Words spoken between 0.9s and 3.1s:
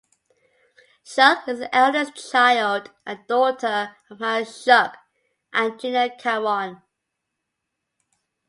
Schuck is the eldest child